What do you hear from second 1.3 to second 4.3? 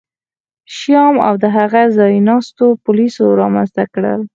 د هغه ځایناستو پولیس رامنځته کړل